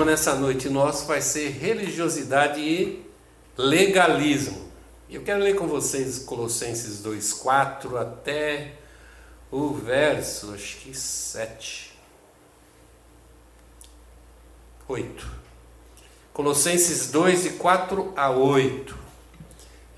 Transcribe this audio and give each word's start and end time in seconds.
tema 0.00 0.04
nessa 0.04 0.34
noite 0.34 0.68
nosso 0.70 1.04
vai 1.04 1.20
ser 1.20 1.50
religiosidade 1.50 2.60
e 2.60 3.04
legalismo. 3.56 4.70
Eu 5.10 5.22
quero 5.22 5.42
ler 5.42 5.56
com 5.56 5.66
vocês 5.66 6.20
Colossenses 6.20 7.02
2:4 7.02 7.98
até 7.98 8.76
o 9.50 9.74
verso, 9.74 10.54
acho 10.54 10.78
que 10.78 10.96
7. 10.96 11.92
8. 14.88 15.30
Colossenses 16.32 17.10
2, 17.10 17.42
de 17.42 17.50
4 17.50 18.14
a 18.16 18.30
8. 18.30 18.96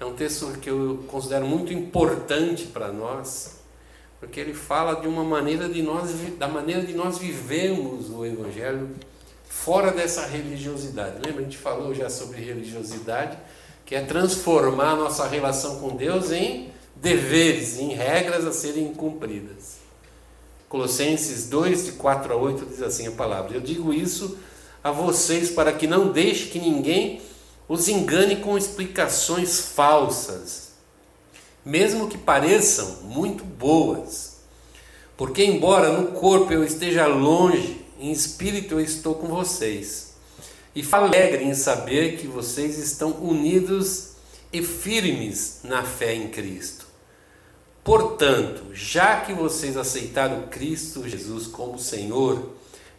É 0.01 0.05
um 0.05 0.15
texto 0.15 0.59
que 0.61 0.69
eu 0.69 1.05
considero 1.07 1.47
muito 1.47 1.73
importante 1.73 2.67
para 2.67 2.91
nós, 2.91 3.61
porque 4.19 4.41
ele 4.41 4.55
fala 4.55 5.01
de 5.01 5.07
uma 5.07 5.23
maneira 5.23 5.69
de 5.69 5.81
nós, 5.81 6.11
da 6.39 6.49
maneira 6.49 6.83
de 6.83 6.93
nós 6.93 7.19
vivemos 7.19 8.11
o 8.11 8.27
Evangelho 8.27 8.91
fora 9.53 9.93
dessa 9.93 10.27
religiosidade. 10.27 11.17
Lembra? 11.25 11.43
A 11.43 11.45
gente 11.45 11.59
falou 11.59 11.95
já 11.95 12.09
sobre 12.09 12.41
religiosidade, 12.41 13.39
que 13.85 13.95
é 13.95 14.03
transformar 14.03 14.93
a 14.93 14.97
nossa 14.97 15.29
relação 15.29 15.79
com 15.79 15.95
Deus 15.95 16.33
em 16.33 16.73
deveres, 16.97 17.79
em 17.79 17.91
regras 17.91 18.45
a 18.45 18.53
serem 18.53 18.93
cumpridas. 18.95 19.77
Colossenses 20.69 21.49
2, 21.49 21.85
de 21.85 21.93
4 21.93 22.33
a 22.33 22.37
8, 22.37 22.67
diz 22.67 22.83
assim 22.83 23.07
a 23.07 23.13
palavra: 23.13 23.55
Eu 23.55 23.61
digo 23.61 23.93
isso 23.93 24.39
a 24.83 24.91
vocês 24.91 25.51
para 25.51 25.73
que 25.73 25.87
não 25.87 26.11
deixe 26.11 26.49
que 26.49 26.59
ninguém 26.59 27.21
os 27.69 27.89
engane 27.89 28.37
com 28.37 28.59
explicações 28.59 29.61
falsas, 29.61 30.73
mesmo 31.65 32.09
que 32.09 32.19
pareçam 32.19 33.03
muito 33.03 33.45
boas. 33.45 34.39
Porque, 35.17 35.45
embora 35.45 35.93
no 35.93 36.09
corpo 36.19 36.53
eu 36.53 36.65
esteja 36.65 37.07
longe, 37.07 37.82
em 38.07 38.13
espírito 38.13 38.75
eu 38.75 38.81
estou 38.81 39.15
com 39.15 39.29
vocês. 39.29 40.13
E 40.75 40.87
alegre 40.93 41.45
em 41.45 41.55
saber 41.55 42.17
que 42.17 42.27
vocês 42.27 42.79
estão 42.79 43.11
unidos 43.13 44.13
e 44.53 44.63
firmes 44.63 45.61
na 45.65 45.83
fé 45.83 46.15
em 46.15 46.29
Cristo. 46.29 46.87
Portanto, 47.85 48.67
já 48.73 49.21
que 49.21 49.33
vocês 49.33 49.77
aceitaram 49.77 50.49
Cristo 50.49 51.09
Jesus 51.09 51.47
como 51.47 51.79
Senhor, 51.79 52.51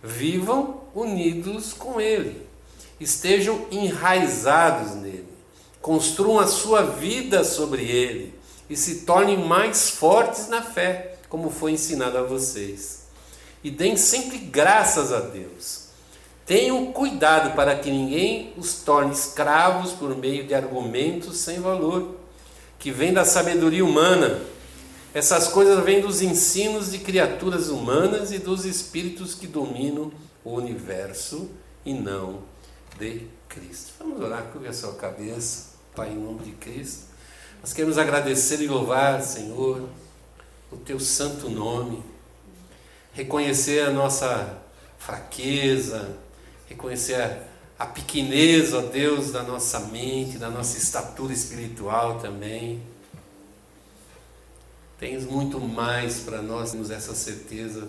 vivam 0.03 0.81
unidos 0.93 1.73
com 1.73 1.99
Ele 1.99 2.53
estejam 3.03 3.67
enraizados 3.71 4.95
nele, 4.95 5.27
construam 5.81 6.39
a 6.39 6.47
sua 6.47 6.83
vida 6.83 7.43
sobre 7.43 7.83
ele 7.83 8.33
e 8.69 8.75
se 8.77 9.01
tornem 9.01 9.37
mais 9.37 9.89
fortes 9.89 10.47
na 10.47 10.61
fé, 10.61 11.17
como 11.29 11.49
foi 11.49 11.73
ensinado 11.73 12.17
a 12.17 12.23
vocês. 12.23 13.02
E 13.63 13.71
deem 13.71 13.95
sempre 13.95 14.37
graças 14.37 15.13
a 15.13 15.19
Deus. 15.19 15.83
Tenham 16.45 16.91
cuidado 16.91 17.55
para 17.55 17.75
que 17.77 17.89
ninguém 17.89 18.53
os 18.57 18.75
torne 18.75 19.13
escravos 19.13 19.91
por 19.93 20.15
meio 20.17 20.45
de 20.45 20.53
argumentos 20.53 21.37
sem 21.37 21.61
valor, 21.61 22.17
que 22.77 22.91
vêm 22.91 23.13
da 23.13 23.23
sabedoria 23.23 23.85
humana. 23.85 24.41
Essas 25.13 25.47
coisas 25.47 25.81
vêm 25.85 26.01
dos 26.01 26.21
ensinos 26.21 26.91
de 26.91 26.97
criaturas 26.99 27.69
humanas 27.69 28.31
e 28.33 28.39
dos 28.39 28.65
espíritos 28.65 29.35
que 29.35 29.47
dominam 29.47 30.11
o 30.43 30.55
universo 30.55 31.49
e 31.85 31.93
não 31.93 32.41
de 32.99 33.27
Cristo. 33.47 33.93
Vamos 33.99 34.21
orar, 34.21 34.43
com 34.51 34.67
a 34.67 34.73
sua 34.73 34.93
cabeça, 34.95 35.73
Pai, 35.95 36.09
em 36.09 36.17
nome 36.17 36.39
de 36.39 36.51
Cristo. 36.51 37.05
Nós 37.61 37.71
queremos 37.71 37.97
agradecer 37.97 38.59
e 38.61 38.67
louvar, 38.67 39.21
Senhor, 39.21 39.87
o 40.69 40.75
teu 40.75 40.99
santo 40.99 41.49
nome, 41.49 42.03
reconhecer 43.13 43.81
a 43.81 43.91
nossa 43.91 44.57
fraqueza, 44.97 46.15
reconhecer 46.67 47.15
a, 47.15 47.83
a 47.83 47.85
pequenez, 47.85 48.73
ó 48.73 48.81
Deus, 48.81 49.31
da 49.31 49.43
nossa 49.43 49.79
mente, 49.79 50.37
da 50.37 50.49
nossa 50.49 50.77
estatura 50.77 51.31
espiritual 51.31 52.19
também. 52.19 52.81
Tens 54.99 55.25
muito 55.25 55.59
mais 55.59 56.19
para 56.21 56.41
nós, 56.41 56.71
temos 56.71 56.89
essa 56.89 57.13
certeza. 57.13 57.87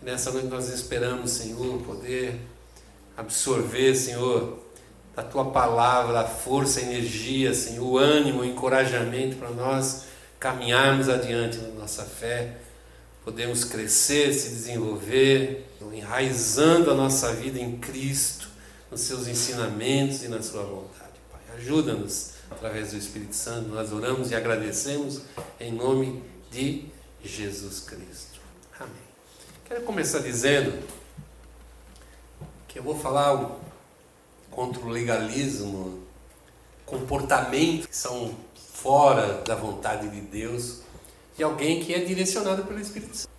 Nessa 0.00 0.30
noite 0.30 0.46
nós 0.46 0.68
esperamos, 0.68 1.32
Senhor, 1.32 1.82
poder 1.82 2.40
absorver, 3.16 3.94
Senhor, 3.94 4.58
da 5.14 5.22
tua 5.22 5.46
palavra, 5.46 6.20
a 6.20 6.24
força, 6.24 6.78
a 6.78 6.82
energia, 6.82 7.54
Senhor, 7.54 7.84
o 7.84 7.98
ânimo, 7.98 8.40
o 8.40 8.44
encorajamento 8.44 9.36
para 9.36 9.50
nós 9.50 10.04
caminharmos 10.38 11.08
adiante 11.08 11.56
na 11.58 11.68
nossa 11.68 12.04
fé, 12.04 12.58
podemos 13.26 13.64
crescer, 13.64 14.32
se 14.32 14.50
desenvolver, 14.50 15.66
enraizando 15.92 16.92
a 16.92 16.94
nossa 16.94 17.32
vida 17.32 17.58
em 17.58 17.76
Cristo, 17.76 18.48
nos 18.88 19.00
seus 19.00 19.26
ensinamentos 19.26 20.22
e 20.22 20.28
na 20.28 20.40
sua 20.40 20.62
vontade. 20.62 21.10
Pai, 21.32 21.40
ajuda-nos 21.56 22.34
através 22.48 22.92
do 22.92 22.98
Espírito 22.98 23.34
Santo. 23.34 23.70
Nós 23.70 23.92
oramos 23.92 24.30
e 24.30 24.36
agradecemos 24.36 25.22
em 25.58 25.72
nome 25.72 26.22
de 26.52 26.86
Jesus 27.20 27.80
Cristo. 27.80 28.40
Amém. 28.78 28.94
Quero 29.64 29.82
começar 29.82 30.20
dizendo 30.20 30.72
eu 32.76 32.82
vou 32.82 32.98
falar 32.98 33.56
contra 34.50 34.82
o 34.82 34.88
legalismo, 34.88 36.02
comportamentos 36.84 37.86
que 37.86 37.96
são 37.96 38.36
fora 38.54 39.42
da 39.44 39.54
vontade 39.54 40.10
de 40.10 40.20
Deus 40.20 40.82
de 41.36 41.44
alguém 41.44 41.80
que 41.80 41.92
é 41.92 41.98
direcionado 41.98 42.64
pelo 42.64 42.80
Espírito 42.80 43.16
Santo. 43.16 43.30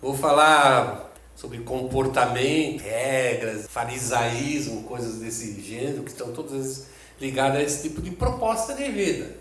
Vou 0.00 0.16
falar 0.16 1.12
sobre 1.34 1.58
comportamento, 1.60 2.82
regras, 2.82 3.66
farisaísmo, 3.68 4.84
coisas 4.84 5.16
desse 5.16 5.60
gênero, 5.60 6.02
que 6.02 6.10
estão 6.10 6.32
todas 6.32 6.86
ligadas 7.20 7.58
a 7.58 7.62
esse 7.62 7.82
tipo 7.88 8.02
de 8.02 8.10
proposta 8.10 8.74
de 8.74 8.90
vida. 8.90 9.36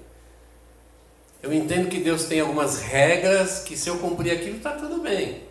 Eu 1.41 1.51
entendo 1.51 1.89
que 1.89 1.99
Deus 1.99 2.25
tem 2.25 2.39
algumas 2.39 2.79
regras 2.79 3.59
que 3.59 3.75
se 3.75 3.89
eu 3.89 3.97
cumprir 3.97 4.31
aquilo 4.31 4.57
está 4.57 4.71
tudo 4.71 5.01
bem. 5.01 5.41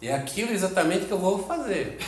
E 0.00 0.08
é 0.08 0.14
aquilo 0.14 0.52
exatamente 0.52 1.06
que 1.06 1.12
eu 1.12 1.18
vou 1.18 1.44
fazer. 1.44 1.98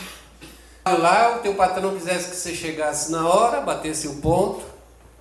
Lá 0.85 1.37
o 1.37 1.39
teu 1.39 1.53
patrão 1.53 1.95
quisesse 1.95 2.31
que 2.31 2.35
você 2.35 2.55
chegasse 2.55 3.11
na 3.11 3.27
hora, 3.27 3.61
batesse 3.61 4.07
o 4.07 4.15
ponto, 4.15 4.65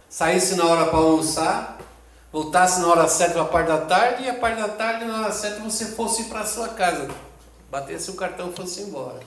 saísse 0.09 0.54
na 0.54 0.65
hora 0.65 0.87
para 0.87 0.98
almoçar, 0.98 1.78
voltasse 2.33 2.81
na 2.81 2.89
hora 2.89 3.09
certa 3.09 3.34
para 3.34 3.43
a 3.43 3.47
parte 3.47 3.69
da 3.69 3.78
tarde, 3.78 4.25
e 4.25 4.28
a 4.28 4.34
parte 4.34 4.61
da 4.61 4.69
tarde, 4.69 5.05
na 5.05 5.21
hora 5.21 5.33
certa, 5.33 5.61
você 5.61 5.87
fosse 5.87 6.25
para 6.25 6.44
sua 6.44 6.69
casa. 6.69 7.09
Batesse 7.71 8.11
o 8.11 8.15
cartão 8.15 8.50
e 8.50 8.56
fosse 8.56 8.83
embora. 8.83 9.21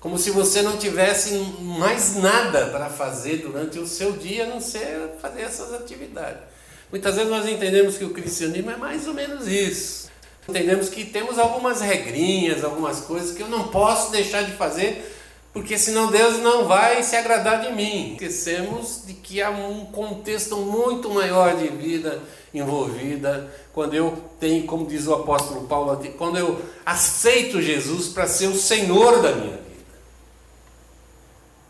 Como 0.00 0.18
se 0.18 0.30
você 0.30 0.60
não 0.60 0.76
tivesse 0.76 1.34
mais 1.60 2.16
nada 2.16 2.66
para 2.66 2.90
fazer 2.90 3.38
durante 3.38 3.78
o 3.78 3.86
seu 3.86 4.12
dia, 4.12 4.44
a 4.44 4.48
não 4.48 4.60
ser 4.60 5.16
fazer 5.20 5.42
essas 5.42 5.72
atividades. 5.72 6.42
Muitas 6.90 7.16
vezes 7.16 7.30
nós 7.30 7.48
entendemos 7.48 7.96
que 7.96 8.04
o 8.04 8.10
cristianismo 8.10 8.70
é 8.70 8.76
mais 8.76 9.08
ou 9.08 9.14
menos 9.14 9.48
isso. 9.48 10.10
Entendemos 10.46 10.90
que 10.90 11.06
temos 11.06 11.38
algumas 11.38 11.80
regrinhas, 11.80 12.62
algumas 12.62 13.00
coisas 13.00 13.34
que 13.34 13.42
eu 13.42 13.48
não 13.48 13.68
posso 13.68 14.12
deixar 14.12 14.42
de 14.42 14.52
fazer, 14.52 15.13
porque 15.54 15.78
senão 15.78 16.10
Deus 16.10 16.40
não 16.40 16.66
vai 16.66 17.00
se 17.04 17.14
agradar 17.14 17.60
de 17.60 17.72
mim. 17.72 18.14
Esquecemos 18.14 19.02
de 19.06 19.14
que 19.14 19.40
há 19.40 19.50
um 19.50 19.86
contexto 19.86 20.56
muito 20.56 21.08
maior 21.08 21.56
de 21.56 21.68
vida 21.68 22.20
envolvida 22.52 23.48
quando 23.72 23.94
eu 23.94 24.18
tenho, 24.40 24.66
como 24.66 24.84
diz 24.84 25.06
o 25.06 25.14
apóstolo 25.14 25.68
Paulo, 25.68 25.96
quando 26.18 26.38
eu 26.38 26.60
aceito 26.84 27.62
Jesus 27.62 28.08
para 28.08 28.26
ser 28.26 28.48
o 28.48 28.56
Senhor 28.56 29.22
da 29.22 29.30
minha 29.30 29.52
vida. 29.52 29.64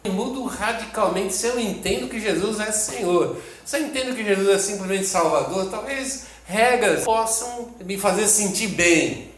Eu 0.05 0.13
mudo 0.15 0.45
radicalmente 0.45 1.35
se 1.35 1.47
eu 1.47 1.61
entendo 1.61 2.09
que 2.09 2.19
Jesus 2.19 2.61
é 2.61 2.73
Senhor. 2.73 3.37
Se 3.67 3.77
eu 3.77 3.83
entendo 3.83 4.17
que 4.17 4.25
Jesus 4.25 4.49
é 4.49 4.59
simplesmente 4.59 5.05
Salvador, 5.05 5.71
talvez 5.71 6.25
regras 6.47 7.05
possam 7.05 7.75
me 7.85 7.99
fazer 7.99 8.27
sentir 8.29 8.69
bem. 8.69 9.34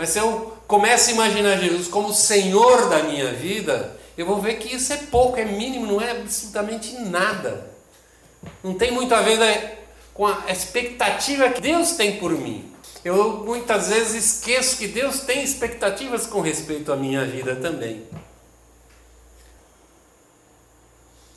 Mas 0.00 0.08
se 0.08 0.18
eu 0.18 0.56
começo 0.66 1.10
a 1.10 1.12
imaginar 1.12 1.58
Jesus 1.58 1.86
como 1.86 2.14
Senhor 2.14 2.88
da 2.88 3.02
minha 3.02 3.34
vida, 3.34 3.94
eu 4.16 4.24
vou 4.24 4.40
ver 4.40 4.54
que 4.54 4.74
isso 4.74 4.90
é 4.94 4.96
pouco, 4.96 5.38
é 5.38 5.44
mínimo, 5.44 5.86
não 5.86 6.00
é 6.00 6.12
absolutamente 6.12 6.94
nada. 7.00 7.70
Não 8.64 8.72
tem 8.72 8.90
muito 8.92 9.14
a 9.14 9.20
ver 9.20 9.38
né, 9.38 9.76
com 10.14 10.26
a 10.26 10.44
expectativa 10.48 11.50
que 11.50 11.60
Deus 11.60 11.90
tem 11.96 12.16
por 12.16 12.30
mim. 12.30 12.72
Eu 13.04 13.44
muitas 13.44 13.88
vezes 13.88 14.36
esqueço 14.36 14.78
que 14.78 14.88
Deus 14.88 15.20
tem 15.20 15.42
expectativas 15.42 16.26
com 16.26 16.40
respeito 16.40 16.90
à 16.90 16.96
minha 16.96 17.26
vida 17.26 17.56
também. 17.56 18.02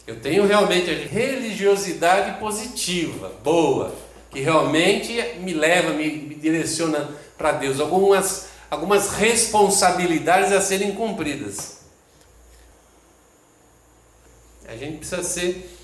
Eu 0.08 0.22
tenho 0.22 0.48
realmente 0.48 0.90
a 0.90 0.94
religiosidade 0.94 2.40
positiva, 2.40 3.30
boa 3.44 3.94
que 4.34 4.42
realmente 4.42 5.14
me 5.40 5.54
leva, 5.54 5.92
me, 5.92 6.10
me 6.10 6.36
direciona 6.36 7.10
para 7.38 7.52
Deus, 7.52 7.80
algumas, 7.80 8.48
algumas 8.74 9.12
responsabilidades 9.12 10.52
a 10.52 10.60
serem 10.60 10.94
cumpridas. 10.94 11.78
A 14.68 14.76
gente 14.76 14.98
precisa 14.98 15.22
ser 15.22 15.78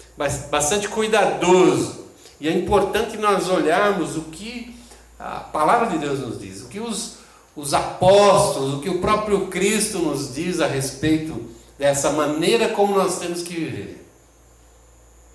bastante 0.49 0.87
cuidadoso 0.87 2.07
e 2.41 2.47
é 2.47 2.51
importante 2.51 3.15
nós 3.15 3.47
olharmos 3.47 4.17
o 4.17 4.23
que 4.23 4.75
a 5.19 5.39
palavra 5.39 5.87
de 5.87 5.99
Deus 5.99 6.19
nos 6.19 6.39
diz, 6.39 6.63
o 6.63 6.67
que 6.67 6.79
os, 6.79 7.17
os 7.55 7.75
apóstolos, 7.75 8.73
o 8.73 8.81
que 8.81 8.89
o 8.89 8.99
próprio 8.99 9.47
Cristo 9.47 9.99
nos 9.99 10.33
diz 10.33 10.59
a 10.59 10.65
respeito 10.65 11.47
dessa 11.77 12.09
maneira 12.11 12.69
como 12.69 12.95
nós 12.95 13.19
temos 13.19 13.43
que 13.43 13.53
viver. 13.53 14.03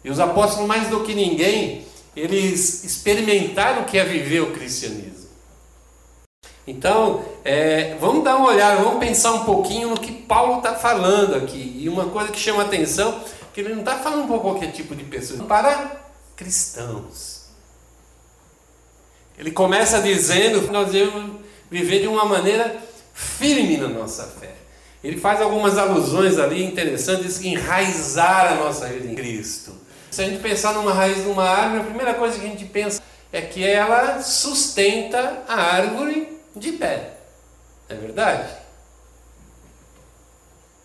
E 0.02 0.10
os 0.10 0.18
apóstolos, 0.18 0.66
mais 0.66 0.88
do 0.88 1.04
que 1.04 1.14
ninguém, 1.14 1.86
eles 2.16 2.82
experimentaram 2.82 3.82
o 3.82 3.84
que 3.84 3.96
é 3.96 4.04
viver 4.04 4.40
o 4.40 4.52
cristianismo. 4.52 5.13
Então, 6.66 7.24
é, 7.44 7.94
vamos 8.00 8.24
dar 8.24 8.36
uma 8.36 8.48
olhada, 8.48 8.82
vamos 8.82 8.98
pensar 8.98 9.32
um 9.32 9.44
pouquinho 9.44 9.90
no 9.90 10.00
que 10.00 10.12
Paulo 10.12 10.58
está 10.58 10.74
falando 10.74 11.34
aqui. 11.34 11.76
E 11.78 11.88
uma 11.88 12.06
coisa 12.06 12.32
que 12.32 12.38
chama 12.38 12.62
atenção, 12.62 13.20
que 13.52 13.60
ele 13.60 13.74
não 13.74 13.80
está 13.80 13.98
falando 13.98 14.26
para 14.28 14.38
qualquer 14.38 14.72
tipo 14.72 14.94
de 14.94 15.04
pessoa, 15.04 15.44
para 15.44 16.00
cristãos. 16.34 17.44
Ele 19.38 19.50
começa 19.50 20.00
dizendo 20.00 20.62
que 20.62 20.72
nós 20.72 20.90
devemos 20.90 21.40
viver 21.70 22.00
de 22.00 22.08
uma 22.08 22.24
maneira 22.24 22.76
firme 23.12 23.76
na 23.76 23.88
nossa 23.88 24.24
fé. 24.24 24.54
Ele 25.02 25.18
faz 25.18 25.42
algumas 25.42 25.76
alusões 25.76 26.38
ali 26.38 26.64
interessantes, 26.64 27.26
diz 27.26 27.38
que 27.38 27.48
enraizar 27.48 28.52
a 28.52 28.54
nossa 28.54 28.86
vida 28.86 29.06
em 29.06 29.14
Cristo. 29.14 29.72
Se 30.10 30.22
a 30.22 30.24
gente 30.24 30.40
pensar 30.40 30.72
numa 30.72 30.94
raiz 30.94 31.22
de 31.22 31.28
uma 31.28 31.44
árvore, 31.44 31.82
a 31.82 31.84
primeira 31.84 32.14
coisa 32.14 32.38
que 32.38 32.46
a 32.46 32.48
gente 32.48 32.64
pensa 32.64 33.02
é 33.30 33.42
que 33.42 33.62
ela 33.62 34.22
sustenta 34.22 35.42
a 35.46 35.54
árvore 35.54 36.33
de 36.56 36.72
pé. 36.72 37.12
É 37.88 37.94
verdade? 37.94 38.48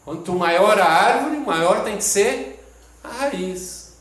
Quanto 0.04 0.33
maior 0.33 0.80
a 0.80 0.86
árvore, 0.86 1.38
maior 1.38 1.83
tem 1.83 1.98
que 1.98 2.04
ser 2.04 2.66
a 3.04 3.10
raiz. 3.10 3.98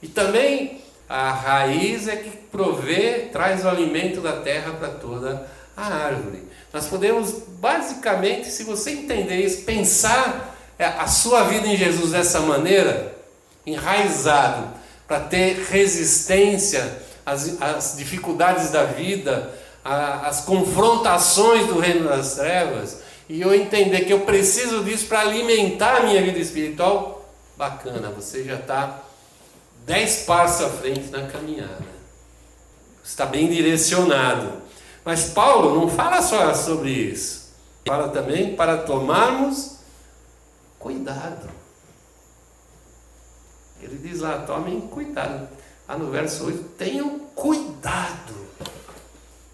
E 0.00 0.08
também 0.08 0.82
a 1.08 1.30
raiz 1.30 2.08
é 2.08 2.16
que 2.16 2.30
provê, 2.30 3.28
traz 3.32 3.64
o 3.64 3.68
alimento 3.68 4.20
da 4.20 4.40
terra 4.40 4.72
para 4.72 4.88
toda 4.88 5.46
a 5.76 5.86
árvore. 5.86 6.48
Nós 6.72 6.86
podemos, 6.86 7.42
basicamente, 7.60 8.50
se 8.50 8.64
você 8.64 8.92
entender 8.92 9.44
isso, 9.44 9.64
pensar 9.64 10.56
é, 10.78 10.86
a 10.86 11.06
sua 11.06 11.44
vida 11.44 11.66
em 11.66 11.76
Jesus 11.76 12.12
dessa 12.12 12.40
maneira, 12.40 13.14
enraizado, 13.66 14.70
para 15.06 15.20
ter 15.20 15.66
resistência 15.68 17.02
às, 17.24 17.60
às, 17.60 17.96
dificuldades 17.96 18.70
da 18.70 18.84
vida, 18.84 19.52
às 19.84 20.40
confrontações 20.40 21.66
do 21.66 21.78
reino 21.78 22.08
das 22.08 22.34
trevas, 22.34 23.00
e 23.28 23.40
eu 23.40 23.54
entender 23.54 24.04
que 24.04 24.12
eu 24.12 24.20
preciso 24.20 24.84
disso 24.84 25.06
para 25.06 25.20
alimentar 25.20 25.98
a 25.98 26.02
minha 26.02 26.22
vida 26.22 26.38
espiritual, 26.38 27.30
bacana, 27.56 28.10
você 28.10 28.44
já 28.44 28.56
está 28.56 29.02
dez 29.86 30.24
passos 30.24 30.66
à 30.66 30.68
frente 30.70 31.10
na 31.10 31.26
caminhada. 31.26 31.92
Está 33.02 33.26
bem 33.26 33.48
direcionado. 33.48 34.62
Mas 35.04 35.30
Paulo 35.30 35.80
não 35.80 35.88
fala 35.88 36.22
só 36.22 36.54
sobre 36.54 36.90
isso. 36.90 37.52
Fala 37.86 38.08
também 38.08 38.54
para 38.54 38.78
tomarmos 38.78 39.78
cuidado. 40.78 41.48
Ele 43.80 43.96
diz 43.96 44.20
lá, 44.20 44.38
tomem 44.38 44.80
cuidado. 44.80 45.48
Lá 45.92 45.98
no 45.98 46.10
verso 46.10 46.46
8, 46.46 46.58
tenham 46.78 47.18
cuidado. 47.34 48.32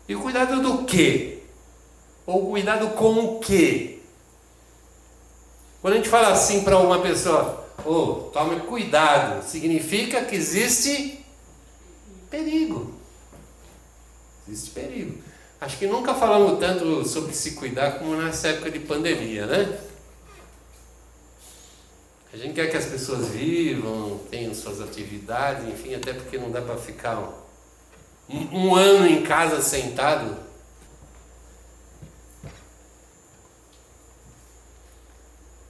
E 0.09 0.15
cuidado 0.15 0.63
do 0.63 0.85
quê? 0.85 1.43
Ou 2.25 2.51
cuidado 2.51 2.91
com 2.91 3.15
o 3.15 3.41
quê? 3.41 3.99
Quando 5.83 5.95
a 5.95 5.97
gente 5.97 6.09
fala 6.09 6.29
assim 6.29 6.63
para 6.63 6.79
uma 6.79 7.01
pessoa, 7.01 7.69
oh, 7.85 8.31
tome 8.33 8.61
cuidado, 8.61 9.45
significa 9.45 10.25
que 10.25 10.37
existe 10.37 11.25
perigo. 12.31 12.95
Existe 14.47 14.71
perigo. 14.71 15.19
Acho 15.61 15.77
que 15.77 15.89
nunca 15.89 16.15
falamos 16.15 16.61
tanto 16.61 17.05
sobre 17.05 17.35
se 17.35 17.57
cuidar 17.57 17.99
como 17.99 18.15
nessa 18.15 18.47
época 18.47 18.71
de 18.71 18.79
pandemia, 18.79 19.45
né? 19.45 19.77
A 22.33 22.37
gente 22.37 22.55
quer 22.55 22.71
que 22.71 22.77
as 22.77 22.85
pessoas 22.85 23.29
vivam, 23.29 24.21
tenham 24.31 24.55
suas 24.55 24.83
atividades, 24.83 25.67
enfim, 25.67 25.95
até 25.95 26.13
porque 26.13 26.37
não 26.37 26.51
dá 26.51 26.61
para 26.61 26.77
ficar 26.77 27.19
um, 28.29 28.37
um 28.53 28.75
ano 28.75 29.07
em 29.07 29.23
casa 29.23 29.63
sentado. 29.63 30.37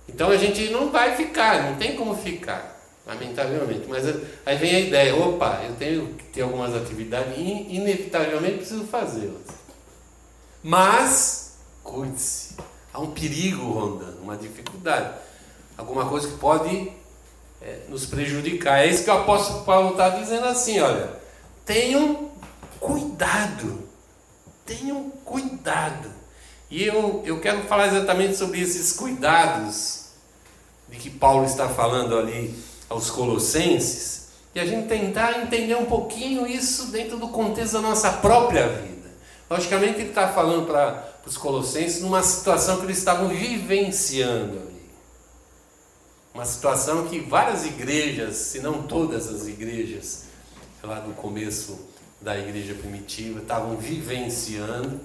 Então 0.09 0.31
a 0.31 0.37
gente 0.37 0.69
não 0.71 0.91
vai 0.91 1.15
ficar, 1.15 1.71
não 1.71 1.77
tem 1.77 1.95
como 1.95 2.17
ficar, 2.17 2.77
lamentavelmente. 3.07 3.87
Mas 3.89 4.05
aí 4.45 4.57
vem 4.57 4.75
a 4.75 4.81
ideia: 4.81 5.15
opa, 5.15 5.63
eu 5.65 5.77
tenho 5.77 6.15
que 6.15 6.25
ter 6.25 6.43
algumas 6.43 6.75
atividades 6.75 7.39
e 7.39 7.77
inevitavelmente 7.77 8.57
preciso 8.57 8.85
fazê-las. 8.85 9.47
Mas, 10.61 11.57
cuide-se, 11.85 12.57
há 12.93 12.99
um 12.99 13.13
perigo 13.13 13.63
rondando, 13.63 14.21
uma 14.23 14.37
dificuldade 14.37 15.28
alguma 15.79 16.07
coisa 16.07 16.29
que 16.29 16.37
pode 16.37 16.93
é, 17.63 17.79
nos 17.89 18.05
prejudicar. 18.05 18.85
É 18.85 18.89
isso 18.89 19.05
que 19.05 19.11
o 19.11 19.15
apóstolo 19.15 19.65
Paulo 19.65 19.93
está 19.93 20.11
dizendo 20.11 20.47
assim: 20.47 20.81
olha, 20.81 21.11
tenham 21.65 22.31
cuidado, 22.79 23.89
tenham 24.67 25.09
cuidado. 25.25 26.19
E 26.71 26.85
eu, 26.85 27.23
eu 27.25 27.41
quero 27.41 27.63
falar 27.63 27.87
exatamente 27.87 28.37
sobre 28.37 28.61
esses 28.61 28.93
cuidados 28.93 30.09
de 30.89 30.99
que 30.99 31.09
Paulo 31.09 31.47
está 31.47 31.69
falando 31.69 32.19
ali 32.19 32.55
aos 32.89 33.11
Colossenses, 33.11 34.29
e 34.55 34.61
a 34.61 34.67
gente 34.67 34.89
tentar 34.89 35.43
entender 35.43 35.77
um 35.77 35.85
pouquinho 35.85 36.47
isso 36.47 36.87
dentro 36.87 37.19
do 37.19 37.29
contexto 37.29 37.75
da 37.75 37.81
nossa 37.81 38.11
própria 38.15 38.69
vida. 38.69 39.09
Logicamente, 39.49 40.01
ele 40.01 40.09
está 40.09 40.29
falando 40.29 40.67
para 40.67 41.07
os 41.25 41.37
Colossenses 41.37 42.03
numa 42.03 42.23
situação 42.23 42.79
que 42.79 42.85
eles 42.85 42.99
estavam 42.99 43.29
vivenciando 43.29 44.59
ali. 44.59 44.78
Uma 46.39 46.45
situação 46.45 47.09
que 47.09 47.19
várias 47.19 47.67
igrejas, 47.67 48.37
se 48.37 48.61
não 48.61 48.85
todas 48.85 49.27
as 49.27 49.49
igrejas, 49.49 50.27
lá 50.85 51.01
no 51.01 51.13
começo 51.13 51.89
da 52.21 52.39
igreja 52.39 52.75
primitiva, 52.75 53.41
estavam 53.41 53.77
vivenciando, 53.77 55.01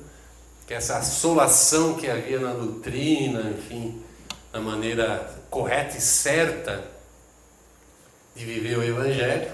que 0.67 0.75
essa 0.75 0.97
assolação 0.97 1.95
que 1.95 2.07
havia 2.07 2.39
na 2.39 2.53
doutrina, 2.53 3.49
enfim, 3.49 3.99
na 4.53 4.61
maneira 4.61 5.43
correta 5.49 5.97
e 5.97 6.01
certa 6.01 6.85
de 8.35 8.45
viver 8.45 8.77
o 8.77 8.83
Evangelho, 8.83 9.53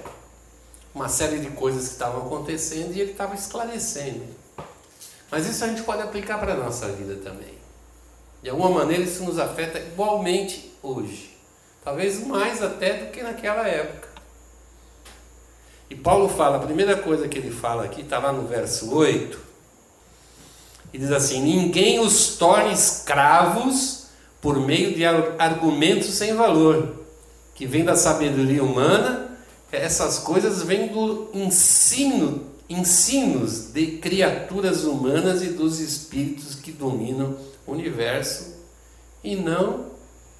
uma 0.93 1.07
série 1.07 1.39
de 1.39 1.49
coisas 1.51 1.87
que 1.87 1.93
estavam 1.93 2.25
acontecendo 2.25 2.93
e 2.93 2.99
ele 2.99 3.11
estava 3.11 3.35
esclarecendo. 3.35 4.25
Mas 5.31 5.47
isso 5.47 5.63
a 5.63 5.67
gente 5.69 5.83
pode 5.83 6.01
aplicar 6.01 6.39
para 6.39 6.55
a 6.55 6.57
nossa 6.57 6.89
vida 6.89 7.15
também. 7.23 7.57
De 8.43 8.49
alguma 8.49 8.69
maneira 8.69 9.01
isso 9.01 9.23
nos 9.23 9.39
afeta 9.39 9.79
igualmente 9.79 10.77
hoje. 10.83 11.38
Talvez 11.83 12.25
mais 12.25 12.61
até 12.61 12.93
do 12.93 13.11
que 13.11 13.23
naquela 13.23 13.67
época. 13.67 14.09
E 15.89 15.95
Paulo 15.95 16.29
fala, 16.29 16.57
a 16.57 16.65
primeira 16.65 16.97
coisa 16.97 17.27
que 17.27 17.37
ele 17.37 17.49
fala 17.49 17.85
aqui, 17.85 18.01
está 18.01 18.19
lá 18.19 18.31
no 18.31 18.47
verso 18.47 18.93
8, 18.93 19.39
e 20.93 20.97
diz 20.97 21.11
assim: 21.11 21.41
Ninguém 21.41 21.99
os 21.99 22.37
torne 22.37 22.73
escravos 22.73 24.07
por 24.41 24.59
meio 24.59 24.93
de 24.93 25.05
argumentos 25.05 26.13
sem 26.13 26.33
valor, 26.33 27.05
que 27.55 27.65
vem 27.65 27.83
da 27.83 27.95
sabedoria 27.95 28.63
humana, 28.63 29.37
essas 29.71 30.19
coisas 30.19 30.63
vêm 30.63 30.87
do 30.87 31.29
ensino, 31.33 32.47
ensinos 32.69 33.71
de 33.73 33.97
criaturas 33.97 34.83
humanas 34.83 35.41
e 35.41 35.49
dos 35.49 35.79
espíritos 35.79 36.55
que 36.55 36.71
dominam 36.71 37.37
o 37.65 37.71
universo, 37.71 38.55
e 39.23 39.35
não 39.35 39.87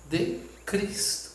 de 0.09 0.39
Cristo. 0.65 1.28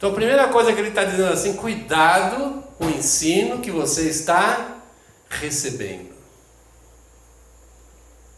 Então 0.00 0.12
a 0.12 0.14
primeira 0.14 0.48
coisa 0.48 0.72
que 0.72 0.78
ele 0.78 0.88
está 0.88 1.04
dizendo 1.04 1.30
assim, 1.30 1.52
cuidado 1.52 2.64
com 2.78 2.86
o 2.86 2.90
ensino 2.90 3.58
que 3.58 3.70
você 3.70 4.08
está 4.08 4.78
recebendo. 5.28 6.08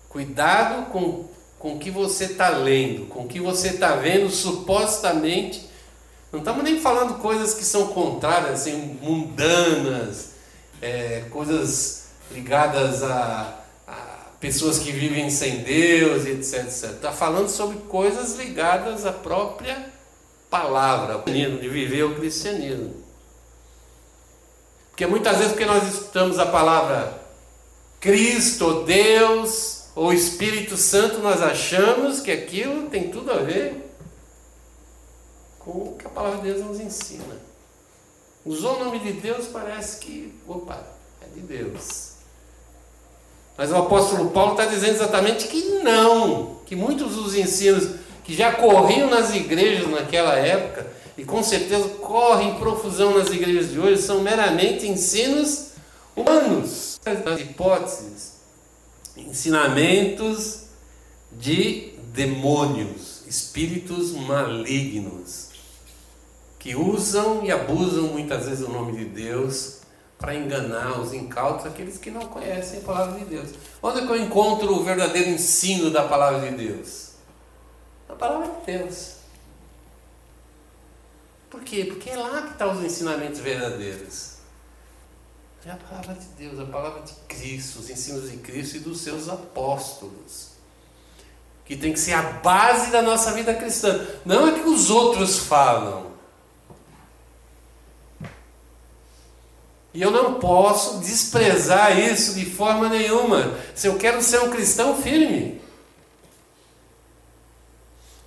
Cuidado 0.09 0.91
com, 0.91 1.29
com 1.61 1.77
o 1.77 1.79
que 1.79 1.89
você 1.89 2.25
está 2.25 2.49
lendo, 2.49 3.07
com 3.07 3.21
o 3.21 3.29
que 3.29 3.39
você 3.39 3.69
está 3.69 3.95
vendo 3.95 4.29
supostamente. 4.29 5.71
Não 6.33 6.41
estamos 6.41 6.65
nem 6.65 6.81
falando 6.81 7.21
coisas 7.21 7.55
que 7.55 7.65
são 7.65 7.87
contrárias, 7.93 8.63
assim, 8.63 8.99
mundanas, 9.01 10.31
é, 10.81 11.27
coisas 11.31 12.07
ligadas 12.33 13.05
a, 13.05 13.61
a, 13.87 13.93
pessoas 14.41 14.81
que 14.81 14.91
vivem 14.91 15.31
sem 15.31 15.59
Deus, 15.59 16.27
etc. 16.27 16.91
Está 16.91 17.13
falando 17.13 17.49
sobre 17.49 17.79
coisas 17.83 18.35
ligadas 18.35 19.07
à 19.07 19.13
própria 19.13 19.92
palavra, 20.53 21.25
de 21.25 21.67
viver 21.67 22.03
o 22.03 22.15
cristianismo. 22.15 22.95
Porque 24.91 25.07
muitas 25.07 25.39
vezes 25.39 25.53
porque 25.53 25.65
nós 25.65 25.83
escutamos 25.89 26.39
a 26.39 26.45
palavra 26.45 27.19
Cristo, 27.99 28.85
Deus 28.85 29.85
ou 29.95 30.13
Espírito 30.13 30.77
Santo, 30.77 31.21
nós 31.21 31.41
achamos 31.41 32.21
que 32.21 32.31
aquilo 32.31 32.91
tem 32.91 33.11
tudo 33.11 33.33
a 33.33 33.39
ver 33.39 33.91
com 35.59 35.71
o 35.71 35.97
que 35.99 36.07
a 36.07 36.11
palavra 36.11 36.43
de 36.43 36.53
Deus 36.53 36.67
nos 36.67 36.79
ensina. 36.79 37.41
Usou 38.45 38.77
o 38.77 38.85
nome 38.85 38.99
de 38.99 39.13
Deus, 39.15 39.47
parece 39.47 40.01
que, 40.01 40.39
opa, 40.47 40.85
é 41.23 41.35
de 41.35 41.41
Deus. 41.41 42.13
Mas 43.57 43.71
o 43.71 43.77
apóstolo 43.77 44.31
Paulo 44.31 44.53
está 44.53 44.67
dizendo 44.67 44.97
exatamente 44.97 45.49
que 45.49 45.81
não, 45.83 46.57
que 46.67 46.77
muitos 46.77 47.15
dos 47.15 47.35
ensinos 47.35 48.02
que 48.25 48.35
já 48.35 48.53
corriam 48.53 49.11
nas 49.11 49.35
igrejas 49.35 49.89
naquela 49.91 50.35
época, 50.35 50.87
e 51.17 51.25
com 51.25 51.43
certeza 51.43 51.89
correm 52.01 52.55
profusão 52.55 53.17
nas 53.17 53.29
igrejas 53.31 53.71
de 53.71 53.79
hoje, 53.79 54.03
são 54.03 54.23
meramente 54.23 54.87
ensinos 54.87 55.73
humanos, 56.17 57.01
as 57.05 57.41
hipóteses, 57.41 58.33
ensinamentos 59.17 60.65
de 61.33 61.95
demônios, 62.13 63.23
espíritos 63.27 64.13
malignos, 64.13 65.49
que 66.59 66.77
usam 66.77 67.45
e 67.45 67.51
abusam 67.51 68.05
muitas 68.05 68.47
vezes 68.47 68.67
o 68.67 68.71
nome 68.71 68.97
de 68.97 69.05
Deus 69.07 69.79
para 70.19 70.37
enganar 70.37 71.01
os 71.01 71.13
incautos, 71.13 71.67
aqueles 71.67 71.99
que 71.99 72.11
não 72.11 72.21
conhecem 72.21 72.79
a 72.79 72.83
palavra 72.83 73.19
de 73.19 73.25
Deus. 73.25 73.49
Onde 73.83 73.99
é 73.99 74.07
que 74.07 74.13
eu 74.13 74.17
encontro 74.17 74.73
o 74.73 74.85
verdadeiro 74.85 75.31
ensino 75.31 75.91
da 75.91 76.05
palavra 76.05 76.49
de 76.49 76.57
Deus? 76.57 77.12
Na 78.13 78.19
palavra 78.19 78.49
de 78.61 78.67
Deus. 78.67 79.15
Por 81.49 81.63
quê? 81.63 81.87
Porque 81.87 82.11
é 82.11 82.17
lá 82.17 82.43
que 82.43 82.53
estão 82.53 82.73
os 82.73 82.85
ensinamentos 82.85 83.41
verdadeiros. 83.41 84.33
É 85.65 85.71
a 85.71 85.77
palavra 85.77 86.15
de 86.15 86.27
Deus, 86.37 86.61
a 86.61 86.67
palavra 86.67 87.03
de 87.03 87.15
Cristo, 87.27 87.79
os 87.79 87.89
ensinos 87.89 88.31
de 88.31 88.37
Cristo 88.37 88.77
e 88.77 88.81
dos 88.81 89.01
seus 89.01 89.31
apóstolos. 89.31 90.49
Que 91.65 91.75
tem 91.75 91.95
que 91.95 91.99
ser 91.99 92.13
a 92.13 92.23
base 92.23 92.91
da 92.91 93.01
nossa 93.01 93.33
vida 93.33 93.55
cristã. 93.55 94.07
Não 94.27 94.47
é 94.47 94.61
que 94.61 94.69
os 94.69 94.91
outros 94.91 95.39
falam. 95.39 96.13
E 99.95 100.03
eu 100.03 100.11
não 100.11 100.35
posso 100.35 100.99
desprezar 100.99 101.99
isso 101.99 102.35
de 102.35 102.45
forma 102.45 102.91
nenhuma. 102.91 103.59
Se 103.75 103.87
eu 103.87 103.97
quero 103.97 104.21
ser 104.21 104.43
um 104.43 104.51
cristão 104.51 105.01
firme. 105.01 105.63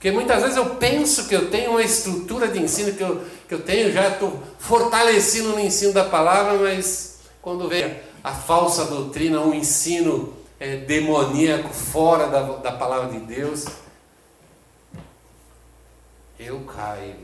Porque 0.06 0.16
muitas 0.16 0.44
vezes 0.44 0.56
eu 0.56 0.76
penso 0.76 1.28
que 1.28 1.36
eu 1.36 1.50
tenho 1.50 1.72
uma 1.72 1.82
estrutura 1.82 2.48
de 2.48 2.60
ensino 2.60 2.96
que 2.96 3.02
eu, 3.02 3.26
que 3.48 3.56
eu 3.56 3.64
tenho, 3.64 3.92
já 3.92 4.10
estou 4.10 4.40
fortalecido 4.60 5.50
no 5.50 5.60
ensino 5.60 5.94
da 5.94 6.04
palavra, 6.04 6.60
mas 6.60 7.22
quando 7.42 7.68
vem 7.68 8.00
a 8.24 8.32
falsa 8.32 8.86
doutrina, 8.86 9.42
um 9.42 9.52
ensino 9.52 10.38
é, 10.60 10.78
demoníaco 10.78 11.70
fora 11.70 12.28
da, 12.28 12.44
da 12.58 12.72
palavra 12.74 13.18
de 13.18 13.26
Deus, 13.26 13.66
eu 16.38 16.60
caio, 16.66 17.16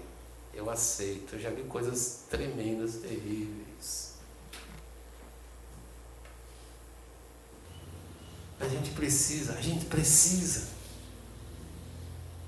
eu 0.51 0.67
aceito. 0.67 1.35
Eu 1.35 1.39
já 1.39 1.51
vi 1.51 1.61
coisas 1.61 2.21
tremendas, 2.31 2.95
terríveis. 2.95 4.15
A 8.59 8.67
gente 8.67 8.89
precisa, 8.89 9.53
a 9.53 9.61
gente 9.61 9.85
precisa. 9.85 10.80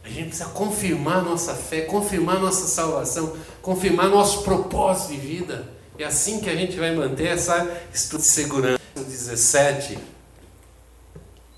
A 0.03 0.10
gente 0.10 0.27
precisa 0.27 0.50
confirmar 0.50 1.24
nossa 1.24 1.55
fé, 1.55 1.81
confirmar 1.81 2.39
nossa 2.39 2.67
salvação, 2.67 3.38
confirmar 3.62 4.10
nosso 4.10 4.43
propósito 4.43 5.13
de 5.13 5.17
vida. 5.17 5.67
É 5.98 6.03
assim 6.03 6.39
que 6.39 6.50
a 6.50 6.55
gente 6.55 6.77
vai 6.77 6.93
manter 6.93 7.27
essa 7.27 7.72
estrutura 7.93 8.22
de 8.22 8.27
segurança. 8.27 8.83
17, 8.95 9.98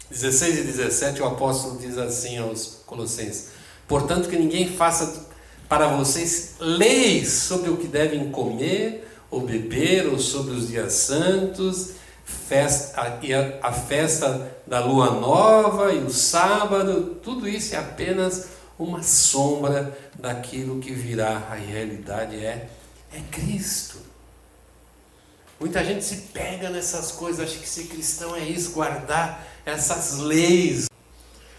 16 0.09 0.59
e 0.59 0.61
17, 0.63 1.21
o 1.21 1.25
apóstolo 1.25 1.79
diz 1.79 1.97
assim 1.97 2.37
aos 2.37 2.81
Colossenses: 2.85 3.49
Portanto, 3.87 4.29
que 4.29 4.37
ninguém 4.37 4.69
faça 4.69 5.25
para 5.67 5.87
vocês 5.87 6.55
leis 6.59 7.29
sobre 7.29 7.69
o 7.69 7.77
que 7.77 7.87
devem 7.87 8.29
comer 8.29 9.07
ou 9.31 9.41
beber, 9.41 10.07
ou 10.07 10.19
sobre 10.19 10.53
os 10.53 10.67
dias 10.67 10.93
santos, 10.93 11.91
festa, 12.25 13.01
a, 13.01 13.67
a 13.67 13.71
festa 13.71 14.51
da 14.65 14.83
lua 14.83 15.11
nova 15.11 15.93
e 15.93 15.99
o 15.99 16.09
sábado, 16.09 17.17
tudo 17.23 17.47
isso 17.47 17.75
é 17.75 17.77
apenas 17.77 18.47
uma 18.77 19.03
sombra 19.03 19.97
daquilo 20.15 20.79
que 20.79 20.91
virá. 20.91 21.47
A 21.49 21.55
realidade 21.55 22.35
é, 22.35 22.67
é 23.13 23.21
Cristo. 23.31 23.99
Muita 25.59 25.83
gente 25.85 26.03
se 26.03 26.17
pega 26.33 26.69
nessas 26.69 27.13
coisas, 27.13 27.47
acha 27.47 27.59
que 27.59 27.69
ser 27.69 27.85
cristão 27.85 28.35
é 28.35 28.43
isso, 28.43 28.71
guardar 28.71 29.47
essas 29.65 30.17
leis. 30.17 30.87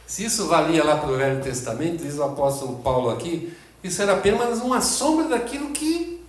Se 0.07 0.25
isso 0.25 0.47
valia 0.47 0.85
lá 0.85 0.99
para 0.99 1.11
o 1.11 1.17
Velho 1.17 1.43
Testamento, 1.43 2.05
diz 2.05 2.17
o 2.17 2.23
apóstolo 2.23 2.79
Paulo 2.81 3.11
aqui, 3.11 3.57
isso 3.83 4.03
era 4.03 4.13
apenas 4.13 4.61
uma 4.61 4.81
sombra 4.81 5.29
daquilo 5.29 5.71
que, 5.71 6.23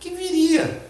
que 0.00 0.10
viria. 0.10 0.81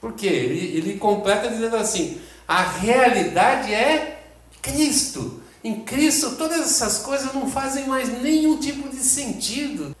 Por 0.00 0.12
quê? 0.12 0.26
Ele, 0.26 0.78
ele 0.78 0.98
completa 0.98 1.48
dizendo 1.48 1.76
assim: 1.76 2.20
a 2.48 2.62
realidade 2.62 3.72
é 3.72 4.22
Cristo. 4.62 5.40
Em 5.62 5.82
Cristo, 5.82 6.36
todas 6.36 6.60
essas 6.60 6.98
coisas 6.98 7.34
não 7.34 7.50
fazem 7.50 7.86
mais 7.86 8.08
nenhum 8.22 8.58
tipo 8.58 8.88
de 8.88 9.00
sentido. 9.00 9.94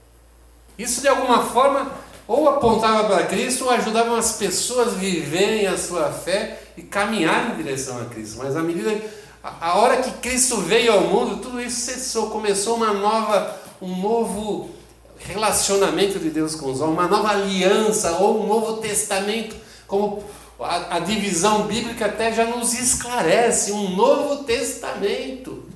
Isso, 0.78 1.02
de 1.02 1.08
alguma 1.08 1.44
forma, 1.44 1.92
ou 2.26 2.48
apontava 2.48 3.08
para 3.08 3.26
Cristo 3.26 3.64
ou 3.64 3.70
ajudava 3.70 4.16
as 4.16 4.32
pessoas 4.32 4.88
a 4.88 4.96
viverem 4.96 5.66
a 5.66 5.76
sua 5.76 6.12
fé 6.12 6.62
e 6.76 6.82
caminhar 6.82 7.50
em 7.50 7.56
direção 7.56 8.00
a 8.00 8.04
Cristo. 8.04 8.38
Mas 8.38 8.56
à 8.56 8.62
medida, 8.62 8.98
a 9.42 9.78
hora 9.78 9.96
que 9.96 10.12
Cristo 10.12 10.58
veio 10.58 10.92
ao 10.92 11.00
mundo, 11.00 11.42
tudo 11.42 11.60
isso 11.60 11.80
cessou, 11.80 12.30
começou 12.30 12.76
uma 12.76 12.92
nova, 12.92 13.56
um 13.82 14.00
novo 14.00 14.70
relacionamento 15.18 16.18
de 16.18 16.30
Deus 16.30 16.54
com 16.54 16.70
os 16.70 16.80
homens, 16.80 16.98
uma 16.98 17.08
nova 17.08 17.30
aliança 17.30 18.12
ou 18.12 18.42
um 18.42 18.46
novo 18.46 18.76
testamento, 18.76 19.56
como 19.90 20.22
a, 20.60 20.96
a 20.96 20.98
divisão 21.00 21.66
bíblica 21.66 22.06
até 22.06 22.32
já 22.32 22.44
nos 22.44 22.72
esclarece, 22.74 23.72
um 23.72 23.90
novo 23.96 24.44
testamento. 24.44 25.68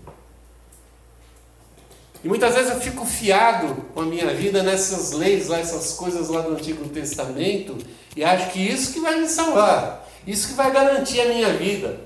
E 2.22 2.28
muitas 2.28 2.54
vezes 2.54 2.70
eu 2.70 2.80
fico 2.80 3.04
fiado 3.04 3.74
com 3.92 4.00
a 4.00 4.06
minha 4.06 4.32
vida 4.32 4.62
nessas 4.62 5.10
leis, 5.10 5.48
lá, 5.48 5.58
essas 5.58 5.92
coisas 5.94 6.28
lá 6.28 6.40
do 6.42 6.52
Antigo 6.52 6.88
Testamento, 6.88 7.76
e 8.16 8.24
acho 8.24 8.52
que 8.52 8.60
isso 8.60 8.92
que 8.92 9.00
vai 9.00 9.20
me 9.20 9.28
salvar, 9.28 10.08
isso 10.26 10.48
que 10.48 10.54
vai 10.54 10.70
garantir 10.70 11.20
a 11.20 11.28
minha 11.28 11.52
vida 11.52 12.00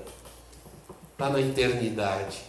lá 1.17 1.29
na 1.29 1.39
eternidade. 1.39 2.41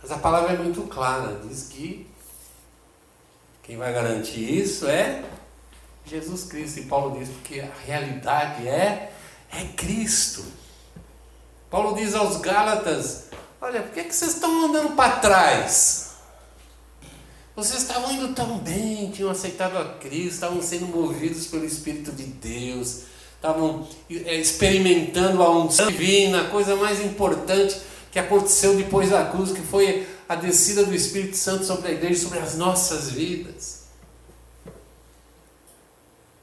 Mas 0.00 0.12
a 0.12 0.18
palavra 0.18 0.52
é 0.52 0.58
muito 0.58 0.82
clara, 0.82 1.40
diz 1.42 1.64
que 1.64 2.06
quem 3.62 3.76
vai 3.76 3.92
garantir 3.92 4.60
isso 4.60 4.86
é 4.86 5.24
Jesus 6.08 6.44
Cristo. 6.44 6.80
E 6.80 6.84
Paulo 6.84 7.18
diz 7.18 7.28
porque 7.28 7.60
a 7.60 7.70
realidade 7.86 8.66
é 8.66 9.12
é 9.50 9.64
Cristo. 9.76 10.44
Paulo 11.70 11.94
diz 11.94 12.14
aos 12.14 12.38
Gálatas: 12.38 13.24
Olha, 13.60 13.82
por 13.82 13.92
que, 13.92 14.04
que 14.04 14.14
vocês 14.14 14.34
estão 14.34 14.66
andando 14.66 14.94
para 14.94 15.16
trás? 15.16 16.08
Vocês 17.56 17.82
estavam 17.82 18.12
indo 18.12 18.34
tão 18.34 18.58
bem, 18.58 19.10
tinham 19.10 19.30
aceitado 19.30 19.76
a 19.76 19.84
Cristo, 19.94 20.34
estavam 20.34 20.62
sendo 20.62 20.86
movidos 20.86 21.48
pelo 21.48 21.64
Espírito 21.64 22.12
de 22.12 22.22
Deus, 22.22 23.02
estavam 23.34 23.88
é, 24.08 24.36
experimentando 24.36 25.42
a 25.42 25.50
unção 25.50 25.88
divina, 25.88 26.42
a 26.42 26.50
coisa 26.50 26.76
mais 26.76 27.04
importante 27.04 27.76
que 28.12 28.18
aconteceu 28.18 28.76
depois 28.76 29.10
da 29.10 29.24
cruz, 29.24 29.50
que 29.50 29.60
foi 29.60 30.06
a 30.28 30.36
descida 30.36 30.84
do 30.84 30.94
Espírito 30.94 31.36
Santo 31.36 31.64
sobre 31.64 31.88
a 31.88 31.92
igreja, 31.92 32.22
sobre 32.22 32.38
as 32.38 32.54
nossas 32.54 33.10
vidas. 33.10 33.77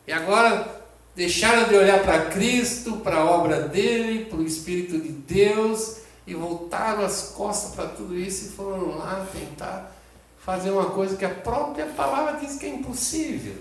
E 0.08 0.14
agora 0.14 0.84
deixaram 1.16 1.68
de 1.68 1.76
olhar 1.76 2.04
para 2.04 2.26
Cristo, 2.26 2.98
para 2.98 3.18
a 3.18 3.26
obra 3.26 3.62
dele, 3.62 4.26
para 4.26 4.38
o 4.38 4.46
Espírito 4.46 5.00
de 5.00 5.10
Deus 5.10 5.98
e 6.28 6.34
voltaram 6.34 7.06
as 7.06 7.34
costas 7.36 7.76
para 7.76 7.90
tudo 7.90 8.18
isso 8.18 8.46
e 8.46 8.50
foram 8.50 8.98
lá 8.98 9.26
tentar 9.32 9.96
fazer 10.44 10.72
uma 10.72 10.90
coisa 10.92 11.16
que 11.16 11.26
a 11.26 11.30
própria 11.30 11.86
palavra 11.88 12.40
diz 12.40 12.58
que 12.58 12.66
é 12.66 12.70
impossível. 12.70 13.56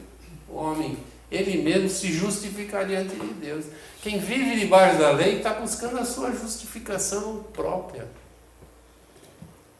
O 0.48 0.56
homem, 0.56 0.98
ele 1.30 1.62
mesmo 1.62 1.88
se 1.88 2.12
justificar 2.12 2.86
diante 2.86 3.14
de 3.14 3.34
Deus. 3.34 3.66
Quem 4.02 4.18
vive 4.18 4.60
debaixo 4.60 4.98
da 4.98 5.10
lei 5.10 5.38
está 5.38 5.54
buscando 5.54 5.98
a 5.98 6.04
sua 6.04 6.32
justificação 6.32 7.44
própria, 7.52 8.06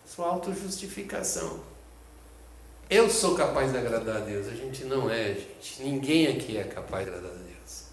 sua 0.07 0.29
autojustificação. 0.29 1.61
Eu 2.89 3.09
sou 3.09 3.35
capaz 3.35 3.73
de 3.73 3.79
agradar 3.79 4.17
a 4.17 4.21
Deus, 4.21 4.47
a 4.47 4.55
gente 4.55 4.85
não 4.85 5.11
é, 5.11 5.35
gente. 5.35 5.83
Ninguém 5.83 6.27
aqui 6.29 6.57
é 6.57 6.65
capaz 6.65 7.05
de 7.05 7.11
agradar 7.11 7.33
a 7.33 7.35
Deus. 7.35 7.85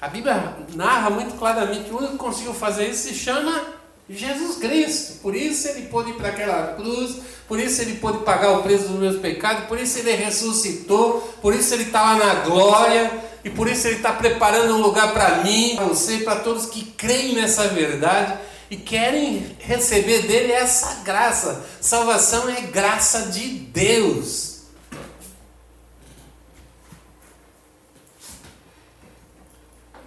A 0.00 0.08
Bíblia 0.08 0.56
narra 0.74 1.08
muito 1.08 1.38
claramente 1.38 1.84
que 1.84 1.94
o 1.94 1.98
único 1.98 2.12
que 2.12 2.18
conseguiu 2.18 2.52
fazer 2.52 2.88
isso 2.88 3.08
se 3.08 3.14
chama 3.14 3.64
Jesus 4.10 4.58
Cristo. 4.58 5.20
Por 5.20 5.34
isso 5.34 5.68
ele 5.68 5.86
pôde 5.86 6.10
ir 6.10 6.14
para 6.14 6.28
aquela 6.28 6.74
cruz, 6.74 7.18
por 7.48 7.58
isso 7.58 7.80
ele 7.82 7.94
pôde 7.98 8.18
pagar 8.18 8.58
o 8.58 8.62
preço 8.62 8.88
dos 8.88 8.98
meus 8.98 9.20
pecados, 9.20 9.66
por 9.66 9.78
isso 9.78 9.98
ele 10.00 10.12
ressuscitou, 10.12 11.20
por 11.40 11.54
isso 11.54 11.72
ele 11.72 11.84
está 11.84 12.02
lá 12.02 12.16
na 12.16 12.34
glória, 12.44 13.12
e 13.44 13.50
por 13.50 13.68
isso 13.68 13.86
ele 13.86 13.96
está 13.96 14.12
preparando 14.12 14.74
um 14.74 14.82
lugar 14.82 15.12
para 15.12 15.44
mim, 15.44 15.76
para 15.76 15.86
você, 15.86 16.18
para 16.18 16.40
todos 16.40 16.66
que 16.66 16.84
creem 16.84 17.36
nessa 17.36 17.68
verdade 17.68 18.38
e 18.70 18.76
querem 18.76 19.56
receber 19.60 20.22
dele 20.22 20.52
essa 20.52 21.02
graça. 21.02 21.64
Salvação 21.80 22.48
é 22.48 22.62
graça 22.62 23.26
de 23.26 23.48
Deus. 23.48 24.56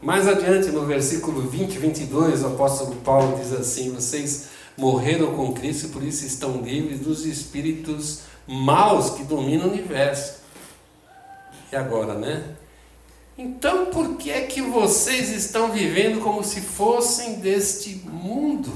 Mais 0.01 0.27
adiante, 0.27 0.69
no 0.69 0.85
versículo 0.85 1.49
20 1.49 1.75
e 1.75 1.77
22, 1.77 2.43
o 2.43 2.47
apóstolo 2.47 2.95
Paulo 2.97 3.37
diz 3.37 3.51
assim: 3.51 3.93
Vocês 3.93 4.47
morreram 4.77 5.35
com 5.35 5.53
Cristo 5.53 5.89
por 5.89 6.01
isso 6.01 6.25
estão 6.25 6.61
livres 6.61 7.01
dos 7.01 7.25
espíritos 7.25 8.21
maus 8.47 9.11
que 9.11 9.23
dominam 9.23 9.67
o 9.67 9.71
universo. 9.71 10.39
E 11.71 11.75
agora, 11.75 12.13
né? 12.13 12.55
Então, 13.41 13.86
por 13.86 14.17
que 14.17 14.29
é 14.29 14.41
que 14.41 14.62
vocês 14.62 15.29
estão 15.29 15.72
vivendo 15.72 16.22
como 16.22 16.43
se 16.43 16.60
fossem 16.60 17.39
deste 17.39 17.96
mundo? 18.05 18.69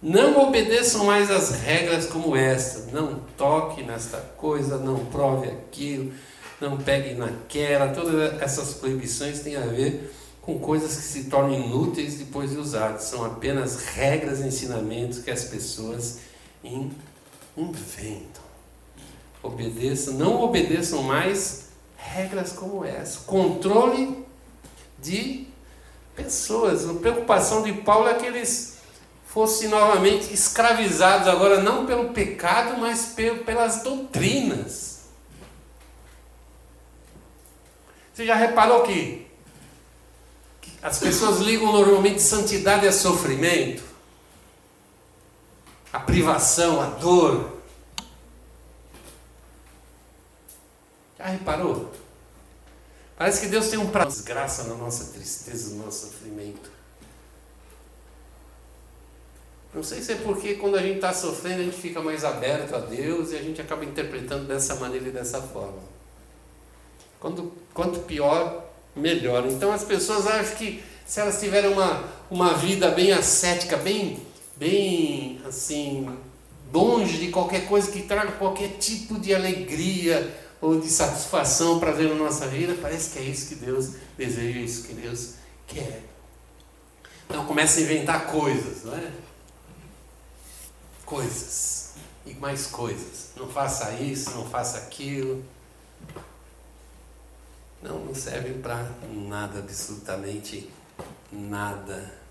Não 0.00 0.40
obedeçam 0.40 1.04
mais 1.04 1.32
as 1.32 1.50
regras 1.62 2.06
como 2.06 2.36
esta. 2.36 2.92
Não 2.92 3.18
toque 3.36 3.82
nesta 3.82 4.18
coisa, 4.18 4.78
não 4.78 5.04
prove 5.06 5.48
aquilo, 5.48 6.12
não 6.60 6.76
pegue 6.76 7.14
naquela. 7.14 7.92
Todas 7.92 8.40
essas 8.40 8.74
proibições 8.74 9.40
têm 9.40 9.56
a 9.56 9.66
ver 9.66 10.14
com 10.40 10.60
coisas 10.60 10.94
que 10.94 11.02
se 11.02 11.24
tornam 11.24 11.54
inúteis 11.54 12.18
depois 12.18 12.52
de 12.52 12.56
usadas. 12.56 13.02
São 13.02 13.24
apenas 13.24 13.84
regras 13.86 14.38
e 14.38 14.46
ensinamentos 14.46 15.18
que 15.18 15.30
as 15.32 15.42
pessoas 15.42 16.20
inventam. 16.62 18.41
Obedeçam, 19.42 20.14
não 20.14 20.40
obedeçam 20.40 21.02
mais 21.02 21.70
regras 21.96 22.52
como 22.52 22.84
essa. 22.84 23.20
Controle 23.20 24.24
de 25.00 25.46
pessoas. 26.14 26.88
A 26.88 26.94
preocupação 26.94 27.62
de 27.62 27.72
Paulo 27.72 28.08
é 28.08 28.14
que 28.14 28.26
eles 28.26 28.78
fossem 29.26 29.68
novamente 29.68 30.32
escravizados, 30.32 31.26
agora 31.26 31.60
não 31.60 31.86
pelo 31.86 32.10
pecado, 32.10 32.78
mas 32.78 33.14
pelas 33.44 33.82
doutrinas. 33.82 35.00
Você 38.12 38.26
já 38.26 38.34
reparou 38.34 38.82
que 38.82 39.26
as 40.82 40.98
pessoas 40.98 41.38
ligam 41.38 41.72
normalmente 41.72 42.20
santidade 42.20 42.86
a 42.86 42.92
sofrimento? 42.92 43.82
A 45.92 45.98
privação, 45.98 46.80
a 46.80 46.86
dor. 46.86 47.61
Já 51.22 51.28
reparou? 51.28 51.92
Parece 53.16 53.42
que 53.42 53.46
Deus 53.46 53.68
tem 53.68 53.78
um 53.78 53.88
prazo 53.88 54.16
desgraça 54.16 54.64
na 54.64 54.74
nossa 54.74 55.12
tristeza, 55.12 55.70
no 55.70 55.84
nosso 55.84 56.06
sofrimento. 56.06 56.68
Não 59.72 59.84
sei 59.84 60.02
se 60.02 60.12
é 60.12 60.16
porque 60.16 60.54
quando 60.54 60.76
a 60.76 60.82
gente 60.82 60.96
está 60.96 61.12
sofrendo 61.12 61.60
a 61.60 61.64
gente 61.64 61.76
fica 61.76 62.02
mais 62.02 62.24
aberto 62.24 62.74
a 62.74 62.80
Deus 62.80 63.30
e 63.30 63.36
a 63.36 63.42
gente 63.42 63.60
acaba 63.60 63.84
interpretando 63.84 64.46
dessa 64.46 64.74
maneira 64.74 65.08
e 65.08 65.12
dessa 65.12 65.40
forma. 65.40 65.78
Quando, 67.20 67.52
quanto 67.72 68.00
pior, 68.00 68.64
melhor. 68.96 69.46
Então 69.46 69.72
as 69.72 69.84
pessoas 69.84 70.26
acham 70.26 70.56
que 70.56 70.82
se 71.06 71.20
elas 71.20 71.38
tiverem 71.38 71.72
uma, 71.72 72.04
uma 72.28 72.54
vida 72.54 72.90
bem 72.90 73.12
ascética, 73.12 73.76
bem, 73.76 74.20
bem 74.56 75.40
assim, 75.46 76.18
longe 76.72 77.18
de 77.18 77.28
qualquer 77.28 77.66
coisa 77.66 77.90
que 77.90 78.02
traga 78.02 78.32
qualquer 78.32 78.76
tipo 78.78 79.18
de 79.20 79.32
alegria 79.32 80.41
ou 80.62 80.80
de 80.80 80.88
satisfação, 80.88 81.80
prazer 81.80 82.08
na 82.08 82.14
nossa 82.14 82.46
vida, 82.46 82.78
parece 82.80 83.10
que 83.10 83.18
é 83.18 83.22
isso 83.22 83.48
que 83.48 83.56
Deus 83.56 83.96
deseja, 84.16 84.60
é 84.60 84.62
isso 84.62 84.84
que 84.84 84.94
Deus 84.94 85.34
quer. 85.66 86.04
Então 87.28 87.44
começa 87.46 87.80
a 87.80 87.82
inventar 87.82 88.28
coisas, 88.28 88.84
não 88.84 88.94
é? 88.94 89.10
Coisas. 91.04 91.94
E 92.24 92.34
mais 92.34 92.68
coisas. 92.68 93.30
Não 93.36 93.48
faça 93.48 93.90
isso, 93.94 94.30
não 94.30 94.48
faça 94.48 94.78
aquilo. 94.78 95.44
Não, 97.82 97.98
não 98.04 98.14
serve 98.14 98.54
para 98.54 98.88
nada, 99.12 99.58
absolutamente 99.58 100.70
nada. 101.32 102.21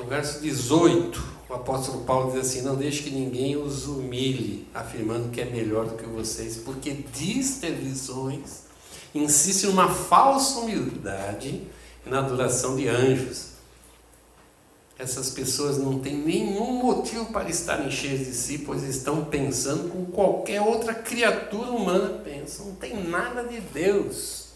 No 0.00 0.06
verso 0.06 0.40
18, 0.40 1.22
o 1.48 1.54
apóstolo 1.54 2.04
Paulo 2.04 2.32
diz 2.32 2.40
assim: 2.40 2.62
Não 2.62 2.74
deixe 2.74 3.02
que 3.02 3.10
ninguém 3.10 3.56
os 3.56 3.86
humilhe, 3.86 4.66
afirmando 4.74 5.28
que 5.28 5.40
é 5.40 5.44
melhor 5.44 5.86
do 5.86 5.96
que 5.96 6.04
vocês, 6.08 6.56
porque 6.56 7.04
diz 7.12 7.58
ter 7.58 7.72
visões, 7.72 8.62
insiste 9.14 9.66
numa 9.66 9.88
falsa 9.88 10.60
humildade 10.60 11.62
e 12.06 12.08
na 12.08 12.20
adoração 12.20 12.76
de 12.76 12.88
anjos 12.88 13.50
essas 15.00 15.30
pessoas 15.30 15.78
não 15.78 15.98
têm 15.98 16.14
nenhum 16.14 16.72
motivo 16.74 17.32
para 17.32 17.48
estarem 17.48 17.90
cheias 17.90 18.18
de 18.26 18.34
si, 18.34 18.58
pois 18.58 18.82
estão 18.82 19.24
pensando 19.24 19.90
como 19.90 20.06
qualquer 20.06 20.60
outra 20.60 20.92
criatura 20.92 21.70
humana 21.70 22.20
pensa. 22.22 22.62
Não 22.62 22.74
tem 22.74 23.02
nada 23.04 23.42
de 23.44 23.60
Deus. 23.60 24.48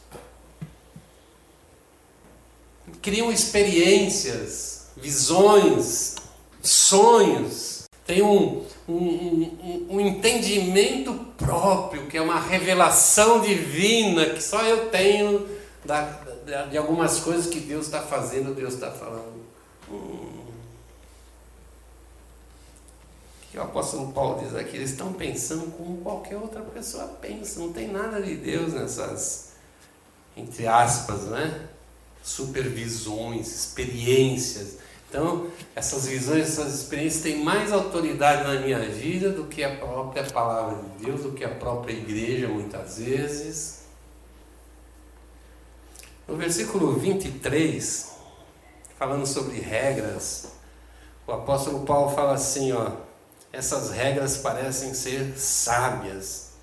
Criam 3.00 3.32
experiências, 3.32 4.73
visões, 4.96 6.16
sonhos. 6.62 7.84
Tem 8.06 8.22
um, 8.22 8.64
um, 8.88 8.94
um, 8.94 9.86
um 9.90 10.00
entendimento 10.00 11.14
próprio, 11.38 12.06
que 12.06 12.16
é 12.16 12.20
uma 12.20 12.38
revelação 12.38 13.40
divina, 13.40 14.26
que 14.26 14.42
só 14.42 14.62
eu 14.62 14.90
tenho 14.90 15.48
da, 15.84 16.02
de 16.70 16.76
algumas 16.76 17.20
coisas 17.20 17.46
que 17.46 17.60
Deus 17.60 17.86
está 17.86 18.02
fazendo, 18.02 18.54
Deus 18.54 18.74
está 18.74 18.90
falando. 18.90 19.42
Hum. 19.90 20.34
que 23.54 23.58
o 23.60 23.62
apóstolo 23.62 24.10
Paulo 24.12 24.42
diz 24.42 24.52
aqui, 24.56 24.76
eles 24.76 24.90
estão 24.90 25.12
pensando 25.12 25.70
como 25.76 25.98
qualquer 25.98 26.36
outra 26.36 26.60
pessoa 26.60 27.06
pensa, 27.06 27.60
não 27.60 27.72
tem 27.72 27.86
nada 27.86 28.20
de 28.20 28.34
Deus 28.34 28.72
nessas, 28.72 29.50
entre 30.36 30.66
aspas, 30.66 31.26
né? 31.26 31.68
Supervisões, 32.20 33.46
experiências. 33.46 34.78
Então, 35.14 35.46
essas 35.76 36.08
visões, 36.08 36.42
essas 36.42 36.74
experiências 36.74 37.22
têm 37.22 37.44
mais 37.44 37.72
autoridade 37.72 38.42
na 38.52 38.60
minha 38.60 38.80
vida 38.80 39.30
do 39.30 39.44
que 39.44 39.62
a 39.62 39.76
própria 39.76 40.24
palavra 40.24 40.82
de 40.82 41.04
Deus, 41.04 41.22
do 41.22 41.30
que 41.30 41.44
a 41.44 41.50
própria 41.50 41.92
igreja, 41.92 42.48
muitas 42.48 42.98
vezes. 42.98 43.84
No 46.26 46.34
versículo 46.34 46.94
23, 46.94 48.10
falando 48.98 49.24
sobre 49.24 49.60
regras, 49.60 50.48
o 51.28 51.30
apóstolo 51.30 51.86
Paulo 51.86 52.12
fala 52.12 52.34
assim, 52.34 52.72
ó, 52.72 52.90
essas 53.52 53.92
regras 53.92 54.38
parecem 54.38 54.94
ser 54.94 55.38
sábias 55.38 56.54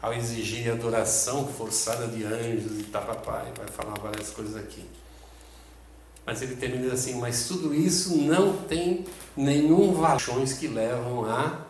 ao 0.00 0.14
exigir 0.14 0.70
adoração 0.70 1.48
forçada 1.48 2.06
de 2.06 2.24
anjos 2.24 2.78
e 2.78 2.84
papai, 2.84 3.52
vai 3.56 3.66
falar 3.66 3.98
várias 3.98 4.30
coisas 4.30 4.54
aqui. 4.54 4.88
Mas 6.26 6.42
ele 6.42 6.56
termina 6.56 6.92
assim, 6.92 7.14
mas 7.14 7.46
tudo 7.46 7.72
isso 7.72 8.16
não 8.18 8.56
tem 8.64 9.06
nenhum 9.36 9.94
valores 9.94 10.54
que 10.54 10.66
levam 10.66 11.24
à 11.24 11.64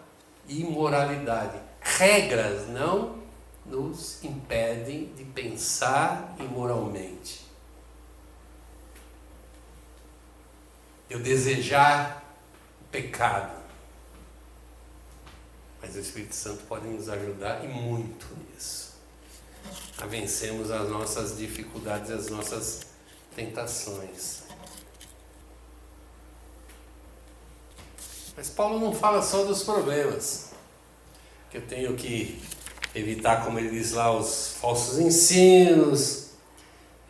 imoralidade. 0.48 1.60
Regras 1.80 2.66
não 2.68 3.18
nos 3.66 4.24
impedem 4.24 5.12
de 5.14 5.24
pensar 5.24 6.34
imoralmente. 6.40 7.44
Eu 11.10 11.20
desejar 11.20 12.24
pecado 12.90 13.66
mas 15.86 15.94
o 15.94 16.00
Espírito 16.00 16.34
Santo 16.34 16.64
pode 16.64 16.86
nos 16.88 17.08
ajudar 17.08 17.64
e 17.64 17.68
muito 17.68 18.26
nisso. 18.50 18.96
A 19.98 20.06
vencermos 20.06 20.70
as 20.70 20.88
nossas 20.88 21.38
dificuldades, 21.38 22.10
as 22.10 22.28
nossas 22.28 22.86
tentações. 23.36 24.44
Mas 28.34 28.48
Paulo 28.48 28.80
não 28.80 28.92
fala 28.92 29.22
só 29.22 29.44
dos 29.44 29.62
problemas. 29.62 30.50
Que 31.50 31.58
eu 31.58 31.62
tenho 31.62 31.94
que 31.94 32.42
evitar, 32.94 33.44
como 33.44 33.58
ele 33.58 33.70
diz 33.70 33.92
lá, 33.92 34.10
os 34.10 34.56
falsos 34.60 34.98
ensinos, 34.98 36.30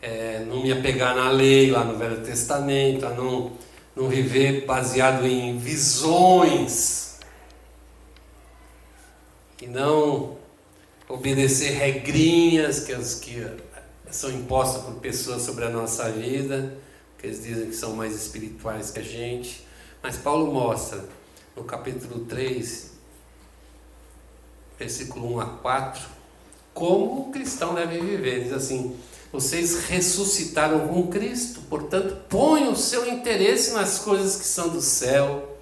é, 0.02 0.40
não 0.40 0.62
me 0.62 0.72
apegar 0.72 1.14
na 1.14 1.30
lei 1.30 1.70
lá 1.70 1.84
no 1.84 1.96
Velho 1.96 2.22
Testamento, 2.24 3.06
a 3.06 3.10
não, 3.10 3.52
não 3.94 4.08
viver 4.08 4.66
baseado 4.66 5.24
em 5.24 5.58
visões 5.58 7.18
e 9.62 9.66
não 9.66 10.36
obedecer 11.08 11.70
regrinhas 11.70 12.80
que, 12.80 12.92
as, 12.92 13.14
que 13.14 13.40
são 14.10 14.30
impostas 14.30 14.82
por 14.82 14.94
pessoas 14.94 15.42
sobre 15.42 15.64
a 15.64 15.70
nossa 15.70 16.10
vida, 16.10 16.76
que 17.18 17.26
eles 17.26 17.42
dizem 17.42 17.66
que 17.66 17.76
são 17.76 17.94
mais 17.94 18.14
espirituais 18.14 18.90
que 18.90 19.00
a 19.00 19.02
gente. 19.02 19.66
Mas 20.02 20.16
Paulo 20.16 20.52
mostra 20.52 21.04
no 21.56 21.64
capítulo 21.64 22.24
3, 22.26 22.92
versículo 24.78 25.34
1 25.34 25.40
a 25.40 25.46
4, 25.46 26.02
como 26.72 27.28
o 27.28 27.32
cristão 27.32 27.74
deve 27.74 28.00
viver. 28.00 28.44
Diz 28.44 28.52
assim: 28.52 28.96
Vocês 29.32 29.84
ressuscitaram 29.84 30.88
com 30.88 31.08
Cristo, 31.08 31.60
portanto, 31.68 32.16
ponham 32.28 32.72
o 32.72 32.76
seu 32.76 33.08
interesse 33.08 33.72
nas 33.72 33.98
coisas 33.98 34.36
que 34.36 34.44
são 34.44 34.68
do 34.68 34.80
céu 34.80 35.52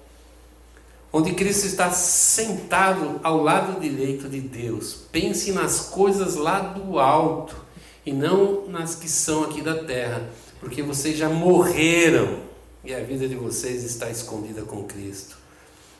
onde 1.15 1.31
Cristo 1.33 1.65
está 1.65 1.89
sentado 1.91 3.21
ao 3.23 3.41
lado 3.41 3.79
direito 3.79 4.27
de 4.27 4.41
Deus. 4.41 5.05
Pense 5.13 5.53
nas 5.53 5.79
coisas 5.79 6.35
lá 6.35 6.59
do 6.59 6.99
alto 6.99 7.64
e 8.05 8.13
não 8.13 8.67
nas 8.67 8.95
que 8.95 9.09
são 9.09 9.43
aqui 9.43 9.61
da 9.61 9.83
terra, 9.83 10.29
porque 10.59 10.81
vocês 10.81 11.17
já 11.17 11.29
morreram 11.29 12.39
e 12.83 12.93
a 12.93 12.99
vida 12.99 13.27
de 13.27 13.35
vocês 13.35 13.83
está 13.83 14.09
escondida 14.09 14.61
com 14.61 14.83
Cristo, 14.83 15.37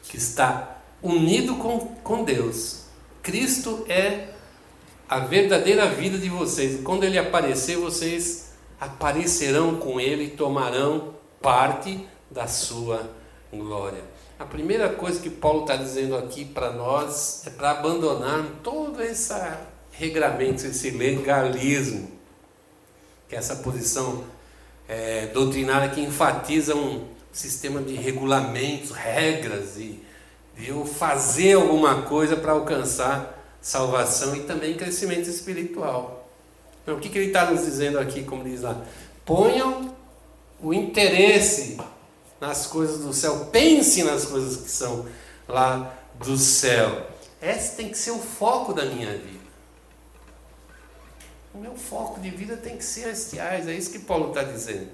que 0.04 0.18
está 0.18 0.82
unido 1.02 1.56
com, 1.56 1.80
com 2.04 2.24
Deus. 2.24 2.86
Cristo 3.24 3.84
é 3.90 4.30
a 5.10 5.20
verdadeira 5.20 5.88
vida 5.88 6.18
de 6.18 6.30
vocês. 6.30 6.82
Quando 6.84 7.04
ele 7.04 7.18
aparecer, 7.18 7.78
vocês 7.78 8.52
aparecerão 8.80 9.78
com 9.78 10.00
ele 10.00 10.26
e 10.26 10.30
tomarão 10.30 11.16
parte 11.42 12.08
da 12.30 12.48
sua 12.48 13.10
glória. 13.52 14.04
A 14.38 14.46
primeira 14.46 14.90
coisa 14.90 15.20
que 15.20 15.30
Paulo 15.30 15.62
está 15.62 15.76
dizendo 15.76 16.16
aqui 16.16 16.44
para 16.44 16.72
nós 16.72 17.48
é 17.48 17.50
para 17.50 17.72
abandonar 17.72 18.44
todo 18.62 19.02
esse 19.02 19.34
regramento, 19.98 20.66
esse 20.66 20.92
legalismo, 20.92 22.12
que 23.28 23.36
é 23.36 23.40
essa 23.40 23.58
posição 23.58 24.24
é, 24.88 25.28
doutrinária 25.28 25.90
que 25.90 26.02
enfatiza 26.02 26.76
um 26.76 27.08
sistema 27.32 27.82
de 27.82 27.96
regulamentos, 27.96 28.92
regras 28.92 29.78
e 29.78 30.00
eu 30.58 30.86
fazer 30.86 31.54
alguma 31.54 32.04
coisa 32.04 32.36
para 32.36 32.54
alcançar 32.54 33.44
salvação 33.62 34.36
e 34.36 34.42
também 34.42 34.76
crescimento 34.76 35.30
espiritual. 35.30 36.30
Então, 36.84 36.96
o 36.96 37.00
que, 37.00 37.10
que 37.10 37.18
ele 37.18 37.28
está 37.28 37.50
nos 37.50 37.66
dizendo 37.66 38.00
aqui, 38.00 38.24
como 38.24 38.44
diz 38.44 38.62
lá? 38.62 38.80
Ponham 39.26 39.94
o 40.62 40.74
interesse 40.74 41.78
nas 42.40 42.68
coisas 42.68 43.00
do 43.00 43.12
céu, 43.12 43.48
pense 43.52 44.04
nas 44.04 44.26
coisas 44.26 44.58
que 44.58 44.70
são 44.70 45.06
lá 45.48 45.94
do 46.24 46.38
céu. 46.38 47.08
Esse 47.42 47.76
tem 47.76 47.90
que 47.90 47.98
ser 47.98 48.12
o 48.12 48.20
foco 48.20 48.72
da 48.72 48.86
minha 48.86 49.12
vida. 49.12 49.45
O 51.56 51.58
meu 51.58 51.76
foco 51.76 52.20
de 52.20 52.30
vida 52.30 52.58
tem 52.58 52.76
que 52.78 52.84
ser 52.84 53.04
celestiais, 53.04 53.66
é 53.68 53.74
isso 53.74 53.92
que 53.92 54.00
Paulo 54.00 54.30
está 54.30 54.44
dizendo. 54.44 54.90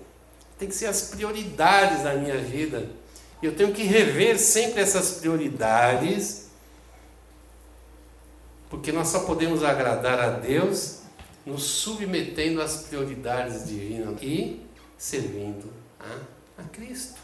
Tem 0.59 0.67
que 0.67 0.75
ser 0.75 0.85
as 0.85 1.09
prioridades 1.09 2.03
da 2.03 2.13
minha 2.13 2.37
vida. 2.37 2.87
Eu 3.41 3.55
tenho 3.55 3.73
que 3.73 3.81
rever 3.81 4.37
sempre 4.37 4.79
essas 4.79 5.13
prioridades 5.13 6.51
porque 8.69 8.91
nós 8.91 9.09
só 9.09 9.25
podemos 9.25 9.63
agradar 9.63 10.17
a 10.19 10.29
Deus 10.29 10.99
nos 11.45 11.63
submetendo 11.63 12.61
às 12.61 12.83
prioridades 12.83 13.67
divinas 13.67 14.21
e 14.21 14.65
servindo 14.97 15.73
a, 15.99 16.61
a 16.61 16.63
Cristo. 16.65 17.19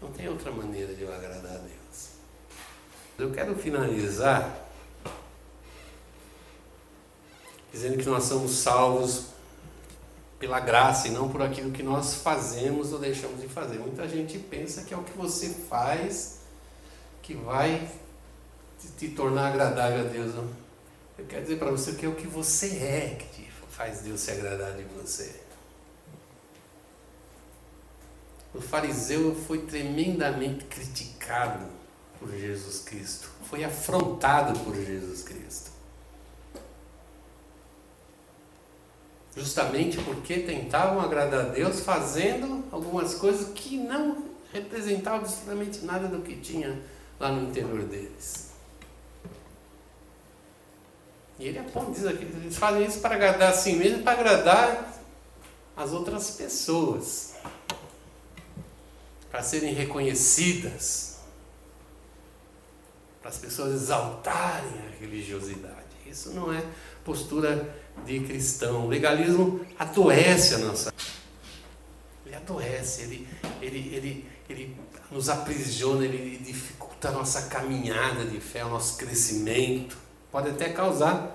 Não 0.00 0.10
tem 0.12 0.28
outra 0.28 0.52
maneira 0.52 0.94
de 0.94 1.02
eu 1.02 1.12
agradar 1.12 1.56
a 1.56 1.58
Deus. 1.58 2.08
Eu 3.18 3.30
quero 3.32 3.56
finalizar 3.56 4.65
dizendo 7.76 7.98
que 7.98 8.06
nós 8.06 8.24
somos 8.24 8.52
salvos 8.52 9.26
pela 10.38 10.60
graça 10.60 11.08
e 11.08 11.10
não 11.10 11.28
por 11.28 11.42
aquilo 11.42 11.70
que 11.70 11.82
nós 11.82 12.14
fazemos 12.14 12.92
ou 12.92 12.98
deixamos 12.98 13.40
de 13.40 13.48
fazer. 13.48 13.78
Muita 13.78 14.08
gente 14.08 14.38
pensa 14.38 14.82
que 14.82 14.94
é 14.94 14.96
o 14.96 15.02
que 15.02 15.16
você 15.16 15.50
faz 15.68 16.38
que 17.22 17.34
vai 17.34 17.86
te 18.98 19.08
tornar 19.08 19.48
agradável 19.48 20.00
a 20.00 20.08
Deus. 20.08 20.34
Eu 21.18 21.26
quero 21.26 21.42
dizer 21.42 21.58
para 21.58 21.70
você 21.70 21.92
que 21.92 22.06
é 22.06 22.08
o 22.08 22.14
que 22.14 22.26
você 22.26 22.66
é 22.78 23.18
que 23.32 23.46
faz 23.68 24.00
Deus 24.00 24.20
se 24.20 24.30
agradar 24.30 24.72
de 24.72 24.84
você. 24.84 25.38
O 28.54 28.60
fariseu 28.60 29.34
foi 29.46 29.58
tremendamente 29.66 30.64
criticado 30.64 31.66
por 32.18 32.30
Jesus 32.30 32.80
Cristo, 32.80 33.28
foi 33.50 33.64
afrontado 33.64 34.58
por 34.60 34.74
Jesus 34.74 35.22
Cristo. 35.22 35.75
Justamente 39.36 39.98
porque 39.98 40.40
tentavam 40.40 40.98
agradar 40.98 41.40
a 41.40 41.48
Deus 41.50 41.80
fazendo 41.80 42.64
algumas 42.72 43.14
coisas 43.14 43.52
que 43.54 43.76
não 43.76 44.24
representavam 44.50 45.20
absolutamente 45.20 45.84
nada 45.84 46.08
do 46.08 46.22
que 46.22 46.36
tinha 46.36 46.80
lá 47.20 47.30
no 47.30 47.50
interior 47.50 47.82
deles. 47.82 48.46
E 51.38 51.48
ele 51.48 51.58
aponta, 51.58 51.90
diz 51.90 52.06
aqui, 52.06 52.24
eles 52.24 52.56
fazem 52.56 52.86
isso 52.86 53.00
para 53.00 53.14
agradar 53.14 53.50
a 53.50 53.52
si 53.52 53.74
mesmo, 53.74 54.02
para 54.02 54.12
agradar 54.12 54.98
as 55.76 55.92
outras 55.92 56.30
pessoas, 56.30 57.34
para 59.30 59.42
serem 59.42 59.74
reconhecidas, 59.74 61.18
para 63.20 63.28
as 63.28 63.36
pessoas 63.36 63.74
exaltarem 63.74 64.80
a 64.86 64.98
religiosidade. 64.98 65.84
Isso 66.06 66.30
não 66.30 66.50
é 66.50 66.64
postura 67.04 67.85
de 68.04 68.20
cristão. 68.20 68.86
O 68.86 68.88
legalismo 68.88 69.64
adoece 69.78 70.54
a 70.54 70.58
nossa. 70.58 70.92
Ele 72.24 72.34
adoece, 72.34 73.02
ele, 73.02 73.28
ele, 73.62 73.94
ele, 73.94 74.28
ele 74.48 74.76
nos 75.10 75.28
aprisiona, 75.28 76.04
ele 76.04 76.38
dificulta 76.38 77.08
a 77.08 77.12
nossa 77.12 77.42
caminhada 77.42 78.24
de 78.24 78.40
fé, 78.40 78.64
o 78.64 78.68
nosso 78.68 78.96
crescimento 78.96 79.96
pode 80.30 80.50
até 80.50 80.68
causar 80.68 81.34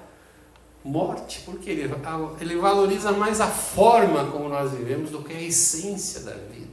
morte, 0.84 1.41
porque 1.45 1.69
ele, 1.69 1.91
ele 2.39 2.56
valoriza 2.58 3.12
mais 3.12 3.39
a 3.39 3.47
forma 3.47 4.30
como 4.32 4.50
nós 4.50 4.71
vivemos 4.71 5.12
do 5.12 5.24
que 5.24 5.34
a 5.34 5.41
essência 5.41 6.21
da 6.21 6.34
vida, 6.34 6.69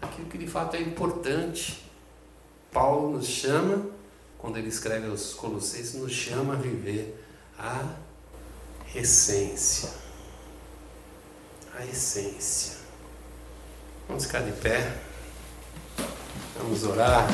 aquilo 0.00 0.28
que 0.28 0.38
de 0.38 0.46
fato 0.46 0.76
é 0.76 0.80
importante. 0.80 1.84
Paulo 2.70 3.16
nos 3.16 3.26
chama, 3.26 3.86
quando 4.36 4.58
ele 4.58 4.68
escreve 4.68 5.08
aos 5.08 5.32
Colossenses, 5.34 5.94
nos 5.94 6.12
chama 6.12 6.54
a 6.54 6.56
viver 6.56 7.18
a 7.58 7.94
essência. 8.94 9.90
A 11.78 11.84
essência. 11.84 12.76
Vamos 14.08 14.24
ficar 14.24 14.40
de 14.40 14.52
pé. 14.52 14.94
Vamos 16.56 16.82
orar. 16.84 17.26